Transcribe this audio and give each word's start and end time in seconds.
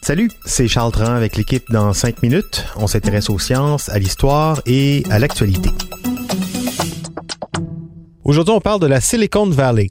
Salut, 0.00 0.30
c'est 0.46 0.68
Charles 0.68 0.92
Tran 0.92 1.12
avec 1.12 1.36
l'équipe 1.36 1.70
dans 1.70 1.92
5 1.92 2.22
minutes. 2.22 2.64
On 2.76 2.86
s'intéresse 2.86 3.28
aux 3.28 3.38
sciences, 3.38 3.90
à 3.90 3.98
l'histoire 3.98 4.62
et 4.64 5.02
à 5.10 5.18
l'actualité. 5.18 5.68
Aujourd'hui, 8.24 8.54
on 8.54 8.60
parle 8.62 8.80
de 8.80 8.86
la 8.86 9.02
Silicon 9.02 9.50
Valley. 9.50 9.90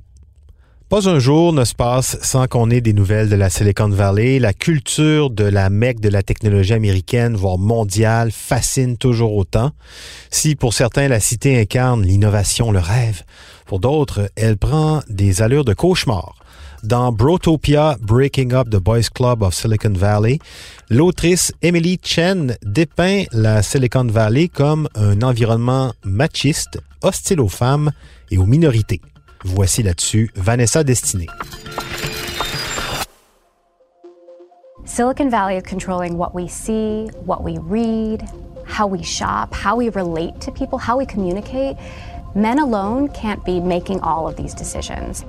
Pas 0.89 1.08
un 1.08 1.20
jour 1.20 1.54
ne 1.54 1.66
se 1.66 1.76
passe 1.76 2.18
sans 2.23 2.48
qu'on 2.48 2.71
ait 2.71 2.81
des 2.81 2.94
nouvelles 2.94 3.30
de 3.30 3.36
la 3.36 3.52
Silicon 3.52 3.89
Valley. 3.89 4.39
La 4.39 4.54
culture 4.54 5.30
de 5.30 5.43
la 5.43 5.70
mecque 5.70 6.00
de 6.00 6.09
la 6.09 6.23
technologie 6.23 6.73
américaine, 6.73 7.36
voire 7.36 7.59
mondiale, 7.59 8.32
fascine 8.32 8.98
toujours 8.98 9.36
autant. 9.36 9.70
Si 10.32 10.55
pour 10.55 10.73
certains 10.73 11.07
la 11.07 11.20
cité 11.20 11.59
incarne 11.62 12.02
l'innovation, 12.02 12.71
le 12.71 12.80
rêve, 12.80 13.21
pour 13.68 13.80
d'autres, 13.80 14.32
elle 14.36 14.57
prend 14.57 15.02
des 15.09 15.43
allures 15.43 15.66
de 15.66 15.75
cauchemar. 15.75 16.36
Dans 16.86 17.12
Brotopia, 17.12 17.98
Breaking 17.99 18.53
Up 18.53 18.70
the 18.70 18.80
Boys 18.80 19.09
Club 19.09 19.41
of 19.41 19.55
Silicon 19.55 19.93
Valley, 19.93 20.38
l'autrice 20.91 21.52
Emily 21.63 21.98
Chen 21.99 22.55
dépeint 22.62 23.23
la 23.31 23.63
Silicon 23.63 24.05
Valley 24.05 24.49
comme 24.49 24.88
un 24.93 25.23
environnement 25.23 25.93
machiste, 26.03 26.79
hostile 27.02 27.41
aux 27.41 27.48
femmes 27.48 27.90
et 28.29 28.38
aux 28.38 28.45
minorités. 28.45 29.02
Voici 29.43 29.81
là-dessus 29.81 30.29
Vanessa 30.35 30.84
Destinée. 30.84 31.26
Silicon 34.85 35.29
Valley 35.29 35.57
is 35.57 35.63
controlling 35.63 36.17
what 36.17 36.35
we 36.35 36.48
see, 36.48 37.09
what 37.26 37.41
we 37.41 37.57
read, 37.67 38.21
how 38.67 38.85
we 38.85 39.02
shop, 39.02 39.55
how 39.55 39.76
we 39.76 39.90
relate 39.90 40.40
to 40.40 40.52
people, 40.52 40.77
how 40.77 40.99
we 40.99 41.07
communicate. 41.07 41.77
Men 42.35 42.59
alone 42.59 43.07
can't 43.09 43.43
be 43.43 43.59
making 43.59 44.02
all 44.02 44.27
of 44.27 44.35
these 44.35 44.54
decisions. 44.54 45.26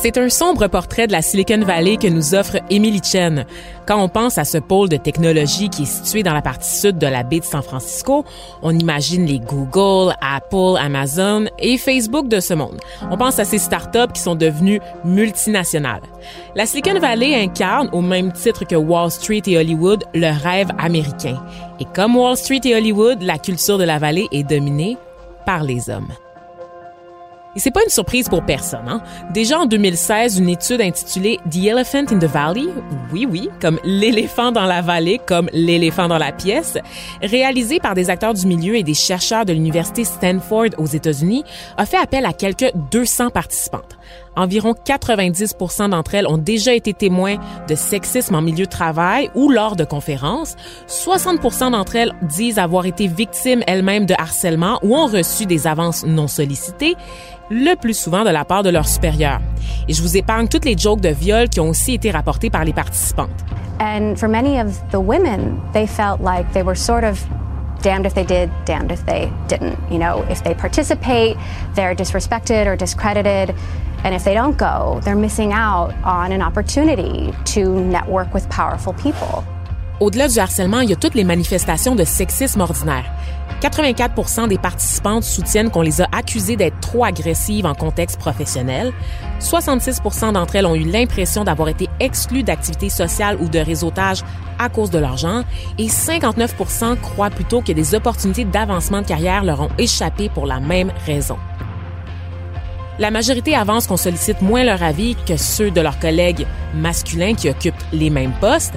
C'est 0.00 0.16
un 0.16 0.28
sombre 0.28 0.68
portrait 0.68 1.08
de 1.08 1.12
la 1.12 1.22
Silicon 1.22 1.58
Valley 1.58 1.96
que 1.96 2.06
nous 2.06 2.32
offre 2.32 2.58
Emily 2.70 3.00
Chen. 3.02 3.44
Quand 3.84 4.00
on 4.00 4.08
pense 4.08 4.38
à 4.38 4.44
ce 4.44 4.58
pôle 4.58 4.88
de 4.88 4.96
technologie 4.96 5.68
qui 5.70 5.82
est 5.82 5.86
situé 5.86 6.22
dans 6.22 6.34
la 6.34 6.40
partie 6.40 6.70
sud 6.70 6.98
de 6.98 7.06
la 7.08 7.24
baie 7.24 7.40
de 7.40 7.44
San 7.44 7.62
Francisco, 7.62 8.24
on 8.62 8.78
imagine 8.78 9.26
les 9.26 9.40
Google, 9.40 10.14
Apple, 10.20 10.78
Amazon 10.78 11.46
et 11.58 11.78
Facebook 11.78 12.28
de 12.28 12.38
ce 12.38 12.54
monde. 12.54 12.78
On 13.10 13.16
pense 13.16 13.40
à 13.40 13.44
ces 13.44 13.58
startups 13.58 14.12
qui 14.14 14.20
sont 14.20 14.36
devenues 14.36 14.80
multinationales. 15.04 16.02
La 16.54 16.64
Silicon 16.64 17.00
Valley 17.00 17.34
incarne, 17.34 17.90
au 17.92 18.00
même 18.00 18.32
titre 18.32 18.64
que 18.64 18.76
Wall 18.76 19.10
Street 19.10 19.42
et 19.46 19.58
Hollywood, 19.58 20.04
le 20.14 20.30
rêve 20.30 20.70
américain. 20.78 21.42
Et 21.80 21.86
comme 21.92 22.16
Wall 22.16 22.36
Street 22.36 22.60
et 22.64 22.76
Hollywood, 22.76 23.20
la 23.20 23.38
culture 23.38 23.78
de 23.78 23.84
la 23.84 23.98
vallée 23.98 24.28
est 24.30 24.44
dominée 24.44 24.96
par 25.44 25.64
les 25.64 25.90
hommes. 25.90 26.12
Et 27.56 27.60
c'est 27.60 27.70
pas 27.70 27.82
une 27.82 27.90
surprise 27.90 28.28
pour 28.28 28.44
personne. 28.44 28.88
Hein? 28.88 29.02
Déjà 29.32 29.58
en 29.58 29.66
2016, 29.66 30.38
une 30.38 30.48
étude 30.48 30.80
intitulée 30.80 31.38
The 31.50 31.64
Elephant 31.66 32.04
in 32.10 32.18
the 32.18 32.24
Valley, 32.24 32.66
oui 33.12 33.26
oui, 33.28 33.48
comme 33.60 33.80
l'éléphant 33.84 34.52
dans 34.52 34.66
la 34.66 34.82
vallée, 34.82 35.20
comme 35.24 35.48
l'éléphant 35.52 36.08
dans 36.08 36.18
la 36.18 36.32
pièce, 36.32 36.78
réalisée 37.22 37.80
par 37.80 37.94
des 37.94 38.10
acteurs 38.10 38.34
du 38.34 38.46
milieu 38.46 38.76
et 38.76 38.82
des 38.82 38.94
chercheurs 38.94 39.44
de 39.44 39.52
l'université 39.52 40.04
Stanford 40.04 40.68
aux 40.78 40.86
États-Unis, 40.86 41.44
a 41.76 41.86
fait 41.86 41.96
appel 41.96 42.26
à 42.26 42.32
quelques 42.32 42.70
200 42.90 43.30
participantes. 43.30 43.98
Environ 44.38 44.72
90% 44.72 45.90
d'entre 45.90 46.14
elles 46.14 46.28
ont 46.28 46.38
déjà 46.38 46.72
été 46.72 46.94
témoins 46.94 47.38
de 47.66 47.74
sexisme 47.74 48.36
en 48.36 48.40
milieu 48.40 48.66
de 48.66 48.70
travail 48.70 49.30
ou 49.34 49.50
lors 49.50 49.74
de 49.74 49.82
conférences. 49.82 50.54
60% 50.86 51.72
d'entre 51.72 51.96
elles 51.96 52.12
disent 52.22 52.60
avoir 52.60 52.86
été 52.86 53.08
victimes 53.08 53.64
elles-mêmes 53.66 54.06
de 54.06 54.14
harcèlement 54.16 54.78
ou 54.82 54.94
ont 54.94 55.06
reçu 55.06 55.44
des 55.44 55.66
avances 55.66 56.06
non 56.06 56.28
sollicitées 56.28 56.94
le 57.50 57.74
plus 57.74 57.98
souvent 57.98 58.22
de 58.22 58.30
la 58.30 58.44
part 58.44 58.62
de 58.62 58.70
leurs 58.70 58.86
supérieurs. 58.86 59.40
Et 59.88 59.92
je 59.92 60.02
vous 60.02 60.16
épargne 60.16 60.46
toutes 60.46 60.64
les 60.66 60.78
jokes 60.78 61.00
de 61.00 61.08
viol 61.08 61.48
qui 61.48 61.58
ont 61.58 61.70
aussi 61.70 61.94
été 61.94 62.12
rapportées 62.12 62.50
par 62.50 62.64
les 62.64 62.72
participantes. 62.72 63.44
And 63.80 64.14
for 64.16 64.28
many 64.28 64.60
of 64.60 64.80
the 64.92 65.00
women, 65.00 65.60
they 65.72 65.86
felt 65.88 66.20
like 66.20 66.52
they 66.52 66.62
were 66.62 66.76
sort 66.76 67.02
of 67.02 67.18
damned 67.82 68.06
if 68.06 68.14
they 68.14 68.24
did, 68.24 68.50
damned 68.66 68.92
if 68.92 69.04
they 69.06 69.32
didn't. 69.48 69.78
You 69.90 69.98
know, 69.98 70.24
if 70.30 70.42
they 70.44 70.54
participate, 70.54 71.36
they're 71.74 71.94
disrespected 71.94 72.66
or 72.66 72.76
discredited. 72.76 73.54
And 74.04 74.14
if 74.14 74.24
they 74.24 74.34
don't 74.34 74.56
go, 74.56 75.00
they're 75.04 75.16
missing 75.16 75.52
out 75.52 75.92
on 76.04 76.32
an 76.32 76.42
opportunity 76.42 77.32
to 77.54 77.80
network 77.80 78.32
with 78.32 78.48
powerful 78.48 78.94
people. 78.94 79.44
Au-delà 80.00 80.28
du 80.28 80.38
harcèlement, 80.38 80.80
il 80.80 80.90
y 80.90 80.92
a 80.92 80.96
toutes 80.96 81.16
les 81.16 81.24
manifestations 81.24 81.96
de 81.96 82.04
sexisme 82.04 82.60
ordinaire. 82.60 83.04
84 83.60 84.46
des 84.46 84.58
participantes 84.58 85.24
soutiennent 85.24 85.70
qu'on 85.70 85.82
les 85.82 86.00
a 86.00 86.06
accusées 86.12 86.54
d'être 86.54 86.78
trop 86.78 87.04
agressives 87.04 87.66
en 87.66 87.74
contexte 87.74 88.18
professionnel. 88.18 88.92
66% 89.40 90.32
d'entre 90.32 90.54
elles 90.54 90.66
ont 90.66 90.76
eu 90.76 90.84
l'impression 90.84 91.42
d'avoir 91.42 91.68
été 91.68 91.88
exclues 91.98 92.44
d'activités 92.44 92.90
sociales 92.90 93.36
ou 93.40 93.48
de 93.48 93.58
réseautage 93.58 94.22
à 94.60 94.68
cause 94.68 94.90
de 94.90 94.98
leur 94.98 95.16
genre 95.16 95.42
et 95.78 95.86
59% 95.86 97.00
croient 97.00 97.30
plutôt 97.30 97.60
que 97.60 97.72
des 97.72 97.96
opportunités 97.96 98.44
d'avancement 98.44 99.02
de 99.02 99.06
carrière 99.06 99.42
leur 99.42 99.60
ont 99.60 99.70
échappé 99.78 100.28
pour 100.28 100.46
la 100.46 100.60
même 100.60 100.92
raison. 101.04 101.38
La 102.98 103.10
majorité 103.10 103.54
avance 103.54 103.86
qu'on 103.86 103.96
sollicite 103.96 104.42
moins 104.42 104.64
leur 104.64 104.82
avis 104.82 105.16
que 105.26 105.36
ceux 105.36 105.70
de 105.70 105.80
leurs 105.80 105.98
collègues 105.98 106.46
masculins 106.74 107.34
qui 107.34 107.48
occupent 107.48 107.74
les 107.92 108.10
mêmes 108.10 108.34
postes 108.40 108.74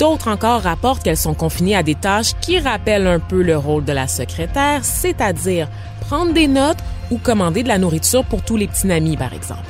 D'autres 0.00 0.28
encore 0.28 0.62
rapportent 0.62 1.02
qu'elles 1.02 1.18
sont 1.18 1.34
confinées 1.34 1.76
à 1.76 1.82
des 1.82 1.94
tâches 1.94 2.32
qui 2.40 2.58
rappellent 2.58 3.06
un 3.06 3.18
peu 3.18 3.42
le 3.42 3.58
rôle 3.58 3.84
de 3.84 3.92
la 3.92 4.08
secrétaire, 4.08 4.82
c'est-à-dire 4.82 5.68
prendre 6.00 6.32
des 6.32 6.46
notes 6.46 6.78
ou 7.10 7.18
commander 7.18 7.62
de 7.62 7.68
la 7.68 7.76
nourriture 7.76 8.24
pour 8.24 8.40
tous 8.40 8.56
les 8.56 8.66
petits 8.66 8.90
amis, 8.90 9.18
par 9.18 9.34
exemple. 9.34 9.66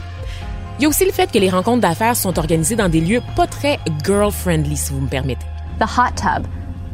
Il 0.78 0.82
y 0.82 0.86
a 0.86 0.88
aussi 0.88 1.04
le 1.04 1.10
fait 1.10 1.32
que 1.32 1.38
les 1.38 1.50
rencontres 1.50 1.80
d'affaires 1.80 2.14
sont 2.14 2.38
organisées 2.38 2.76
dans 2.76 2.88
des 2.88 3.00
lieux 3.00 3.22
pas 3.34 3.48
très 3.48 3.80
girl-friendly, 4.04 4.76
si 4.76 4.92
vous 4.92 5.00
me 5.00 5.08
permettez. 5.08 5.44
The 5.80 5.84
hot 5.84 6.14
tub. 6.14 6.46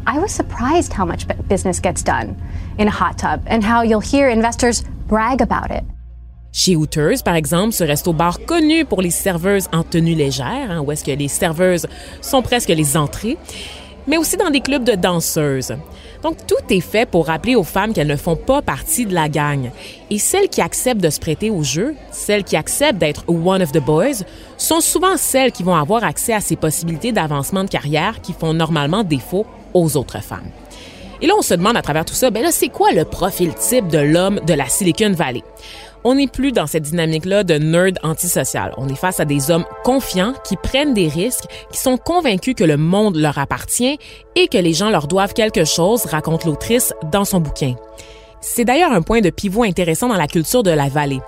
I 0.06 0.18
was 0.18 0.28
surprised 0.28 0.94
how 0.98 1.04
much 1.04 1.26
business 1.46 1.78
gets 1.78 2.02
done 2.02 2.36
in 2.78 2.88
a 2.88 2.90
hot 2.90 3.18
tub 3.18 3.42
and 3.48 3.60
how 3.62 3.82
you'll 3.82 4.00
hear 4.00 4.30
investors 4.30 4.82
brag 5.08 5.42
about 5.42 5.70
it. 5.70 5.84
Chez 6.58 6.74
Hooters, 6.74 7.22
par 7.22 7.34
exemple, 7.34 7.74
ce 7.74 7.84
resto-bar 7.84 8.40
connu 8.46 8.86
pour 8.86 9.02
les 9.02 9.10
serveuses 9.10 9.68
en 9.74 9.82
tenue 9.82 10.14
légère, 10.14 10.70
hein, 10.70 10.80
où 10.80 10.90
est-ce 10.90 11.04
que 11.04 11.10
les 11.10 11.28
serveuses 11.28 11.86
sont 12.22 12.40
presque 12.40 12.70
les 12.70 12.96
entrées, 12.96 13.36
mais 14.06 14.16
aussi 14.16 14.38
dans 14.38 14.48
des 14.48 14.60
clubs 14.60 14.82
de 14.82 14.94
danseuses. 14.94 15.74
Donc, 16.22 16.38
tout 16.46 16.54
est 16.70 16.80
fait 16.80 17.04
pour 17.04 17.26
rappeler 17.26 17.56
aux 17.56 17.62
femmes 17.62 17.92
qu'elles 17.92 18.06
ne 18.06 18.16
font 18.16 18.36
pas 18.36 18.62
partie 18.62 19.04
de 19.04 19.12
la 19.12 19.28
gang. 19.28 19.70
Et 20.08 20.18
celles 20.18 20.48
qui 20.48 20.62
acceptent 20.62 21.02
de 21.02 21.10
se 21.10 21.20
prêter 21.20 21.50
au 21.50 21.62
jeu, 21.62 21.94
celles 22.10 22.42
qui 22.42 22.56
acceptent 22.56 23.00
d'être 23.00 23.28
one 23.28 23.60
of 23.60 23.72
the 23.72 23.84
boys, 23.84 24.24
sont 24.56 24.80
souvent 24.80 25.18
celles 25.18 25.52
qui 25.52 25.62
vont 25.62 25.76
avoir 25.76 26.04
accès 26.04 26.32
à 26.32 26.40
ces 26.40 26.56
possibilités 26.56 27.12
d'avancement 27.12 27.64
de 27.64 27.68
carrière 27.68 28.22
qui 28.22 28.32
font 28.32 28.54
normalement 28.54 29.04
défaut 29.04 29.44
aux 29.74 29.94
autres 29.98 30.22
femmes. 30.22 30.48
Et 31.20 31.26
là, 31.26 31.34
on 31.38 31.42
se 31.42 31.54
demande 31.54 31.76
à 31.76 31.82
travers 31.82 32.04
tout 32.04 32.14
ça, 32.14 32.30
ben 32.30 32.42
là, 32.42 32.50
c'est 32.50 32.68
quoi 32.68 32.92
le 32.92 33.04
profil 33.04 33.54
type 33.54 33.88
de 33.88 33.98
l'homme 33.98 34.40
de 34.46 34.54
la 34.54 34.66
Silicon 34.66 35.12
Valley? 35.12 35.42
On 36.04 36.14
n'est 36.14 36.28
plus 36.28 36.52
dans 36.52 36.66
cette 36.66 36.84
dynamique-là 36.84 37.42
de 37.42 37.54
nerd 37.54 37.98
antisocial. 38.02 38.72
On 38.76 38.88
est 38.88 38.94
face 38.94 39.18
à 39.18 39.24
des 39.24 39.50
hommes 39.50 39.64
confiants 39.82 40.34
qui 40.44 40.56
prennent 40.56 40.94
des 40.94 41.08
risques, 41.08 41.46
qui 41.72 41.78
sont 41.78 41.96
convaincus 41.96 42.54
que 42.54 42.62
le 42.62 42.76
monde 42.76 43.16
leur 43.16 43.38
appartient 43.38 43.98
et 44.36 44.46
que 44.46 44.58
les 44.58 44.72
gens 44.72 44.90
leur 44.90 45.08
doivent 45.08 45.34
quelque 45.34 45.64
chose, 45.64 46.04
raconte 46.04 46.44
l'autrice 46.44 46.92
dans 47.10 47.24
son 47.24 47.40
bouquin. 47.40 47.74
C'est 48.40 48.64
d'ailleurs 48.64 48.92
un 48.92 49.02
point 49.02 49.20
de 49.20 49.30
pivot 49.30 49.64
intéressant 49.64 50.08
dans 50.08 50.16
la 50.16 50.26
culture 50.26 50.62
de 50.62 50.70
la 50.70 50.88
vallée. 50.88 51.20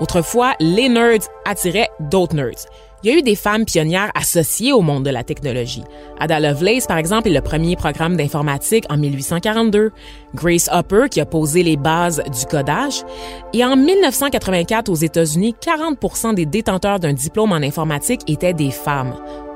Autrefois, 0.00 0.54
les 0.60 0.88
nerds 0.88 1.28
attiraient 1.44 1.90
d'autres 2.00 2.34
nerds. 2.34 2.66
Il 3.04 3.10
y 3.10 3.14
a 3.14 3.18
eu 3.18 3.22
des 3.22 3.36
femmes 3.36 3.64
pionnières 3.64 4.10
associées 4.16 4.72
au 4.72 4.80
monde 4.80 5.04
de 5.04 5.10
la 5.10 5.22
technologie. 5.22 5.84
Ada 6.18 6.40
Lovelace, 6.40 6.88
par 6.88 6.98
exemple, 6.98 7.28
est 7.28 7.32
le 7.32 7.40
premier 7.40 7.76
programme 7.76 8.16
d'informatique 8.16 8.86
en 8.90 8.96
1842. 8.96 9.92
Grace 10.34 10.68
Hopper, 10.72 11.06
qui 11.08 11.20
a 11.20 11.26
posé 11.26 11.62
les 11.62 11.76
bases 11.76 12.20
du 12.24 12.44
codage. 12.46 13.04
Et 13.52 13.64
en 13.64 13.76
1984, 13.76 14.88
aux 14.88 14.96
États-Unis, 14.96 15.54
40% 15.64 16.34
des 16.34 16.46
détenteurs 16.46 16.98
d'un 16.98 17.12
diplôme 17.12 17.52
en 17.52 17.56
informatique 17.56 18.22
étaient 18.26 18.52
des 18.52 18.72
femmes. 18.72 19.14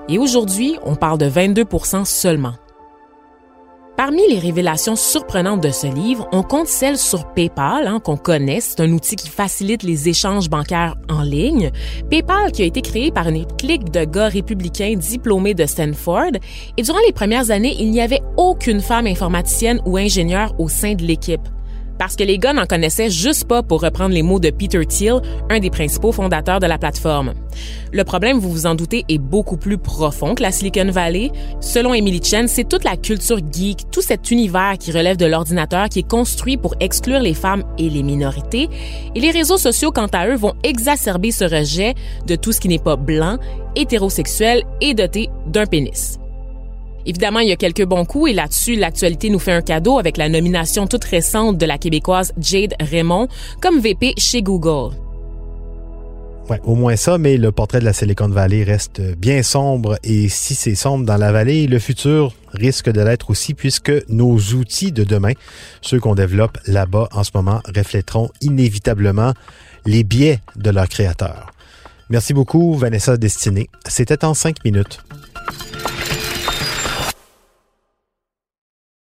Et 0.08 0.18
aujourd'hui, 0.18 0.76
on 0.84 0.94
parle 0.94 1.18
de 1.18 1.26
22 1.26 1.64
seulement. 2.04 2.54
Parmi 4.04 4.28
les 4.28 4.40
révélations 4.40 4.96
surprenantes 4.96 5.62
de 5.62 5.70
ce 5.70 5.86
livre, 5.86 6.28
on 6.32 6.42
compte 6.42 6.66
celle 6.66 6.98
sur 6.98 7.24
PayPal, 7.34 7.86
hein, 7.86 8.00
qu'on 8.00 8.16
connaît. 8.16 8.60
C'est 8.60 8.80
un 8.80 8.90
outil 8.90 9.14
qui 9.14 9.28
facilite 9.28 9.84
les 9.84 10.08
échanges 10.08 10.50
bancaires 10.50 10.96
en 11.08 11.22
ligne. 11.22 11.70
PayPal 12.10 12.50
qui 12.50 12.62
a 12.62 12.64
été 12.64 12.82
créé 12.82 13.12
par 13.12 13.28
une 13.28 13.46
clique 13.46 13.92
de 13.92 14.04
gars 14.04 14.26
républicains 14.26 14.96
diplômés 14.96 15.54
de 15.54 15.66
Stanford. 15.66 16.32
Et 16.76 16.82
durant 16.82 16.98
les 17.06 17.12
premières 17.12 17.52
années, 17.52 17.76
il 17.78 17.92
n'y 17.92 18.00
avait 18.00 18.22
aucune 18.36 18.80
femme 18.80 19.06
informaticienne 19.06 19.80
ou 19.86 19.96
ingénieure 19.96 20.52
au 20.58 20.68
sein 20.68 20.94
de 20.94 21.04
l'équipe. 21.04 21.48
Parce 22.02 22.16
que 22.16 22.24
les 22.24 22.36
gars 22.36 22.52
n'en 22.52 22.66
connaissaient 22.66 23.10
juste 23.10 23.44
pas 23.44 23.62
pour 23.62 23.80
reprendre 23.80 24.12
les 24.12 24.24
mots 24.24 24.40
de 24.40 24.50
Peter 24.50 24.84
Thiel, 24.84 25.22
un 25.50 25.60
des 25.60 25.70
principaux 25.70 26.10
fondateurs 26.10 26.58
de 26.58 26.66
la 26.66 26.76
plateforme. 26.76 27.32
Le 27.92 28.02
problème, 28.02 28.40
vous 28.40 28.50
vous 28.50 28.66
en 28.66 28.74
doutez, 28.74 29.04
est 29.08 29.18
beaucoup 29.18 29.56
plus 29.56 29.78
profond 29.78 30.34
que 30.34 30.42
la 30.42 30.50
Silicon 30.50 30.90
Valley. 30.90 31.30
Selon 31.60 31.94
Emily 31.94 32.20
Chen, 32.20 32.48
c'est 32.48 32.68
toute 32.68 32.82
la 32.82 32.96
culture 32.96 33.38
geek, 33.38 33.88
tout 33.92 34.02
cet 34.02 34.32
univers 34.32 34.78
qui 34.80 34.90
relève 34.90 35.16
de 35.16 35.26
l'ordinateur 35.26 35.88
qui 35.88 36.00
est 36.00 36.08
construit 36.08 36.56
pour 36.56 36.74
exclure 36.80 37.20
les 37.20 37.34
femmes 37.34 37.62
et 37.78 37.88
les 37.88 38.02
minorités. 38.02 38.68
Et 39.14 39.20
les 39.20 39.30
réseaux 39.30 39.58
sociaux, 39.58 39.92
quant 39.92 40.08
à 40.12 40.26
eux, 40.26 40.34
vont 40.34 40.54
exacerber 40.64 41.30
ce 41.30 41.44
rejet 41.44 41.94
de 42.26 42.34
tout 42.34 42.50
ce 42.50 42.58
qui 42.58 42.66
n'est 42.66 42.80
pas 42.80 42.96
blanc, 42.96 43.38
hétérosexuel 43.76 44.64
et 44.80 44.94
doté 44.94 45.30
d'un 45.46 45.66
pénis. 45.66 46.18
Évidemment, 47.06 47.40
il 47.40 47.48
y 47.48 47.52
a 47.52 47.56
quelques 47.56 47.84
bons 47.84 48.04
coups 48.04 48.30
et 48.30 48.34
là-dessus, 48.34 48.76
l'actualité 48.76 49.30
nous 49.30 49.38
fait 49.38 49.52
un 49.52 49.62
cadeau 49.62 49.98
avec 49.98 50.16
la 50.16 50.28
nomination 50.28 50.86
toute 50.86 51.04
récente 51.04 51.58
de 51.58 51.66
la 51.66 51.78
Québécoise 51.78 52.32
Jade 52.38 52.74
Raymond 52.80 53.28
comme 53.60 53.80
VP 53.80 54.14
chez 54.16 54.42
Google. 54.42 54.94
Ouais, 56.48 56.60
au 56.64 56.74
moins 56.74 56.96
ça, 56.96 57.18
mais 57.18 57.36
le 57.36 57.52
portrait 57.52 57.78
de 57.78 57.84
la 57.84 57.92
Silicon 57.92 58.28
Valley 58.28 58.64
reste 58.64 59.00
bien 59.16 59.42
sombre 59.42 59.96
et 60.02 60.28
si 60.28 60.54
c'est 60.54 60.74
sombre 60.74 61.06
dans 61.06 61.16
la 61.16 61.30
vallée, 61.30 61.66
le 61.68 61.78
futur 61.78 62.34
risque 62.52 62.90
de 62.90 63.00
l'être 63.00 63.30
aussi 63.30 63.54
puisque 63.54 63.92
nos 64.08 64.36
outils 64.36 64.90
de 64.90 65.04
demain, 65.04 65.32
ceux 65.82 66.00
qu'on 66.00 66.16
développe 66.16 66.58
là-bas 66.66 67.08
en 67.12 67.22
ce 67.22 67.30
moment, 67.34 67.60
reflèteront 67.74 68.30
inévitablement 68.40 69.34
les 69.86 70.02
biais 70.02 70.40
de 70.56 70.70
leurs 70.70 70.88
créateurs. 70.88 71.52
Merci 72.10 72.34
beaucoup, 72.34 72.74
Vanessa 72.74 73.16
Destinée. 73.16 73.70
C'était 73.86 74.24
en 74.24 74.34
cinq 74.34 74.64
minutes. 74.64 75.00